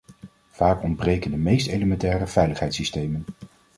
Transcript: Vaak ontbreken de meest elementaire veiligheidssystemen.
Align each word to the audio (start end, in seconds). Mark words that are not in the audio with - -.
Vaak 0.49 0.83
ontbreken 0.83 1.31
de 1.31 1.37
meest 1.37 1.67
elementaire 1.67 2.27
veiligheidssystemen. 2.27 3.25